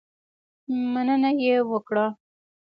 [0.91, 2.05] مننه یې وکړه.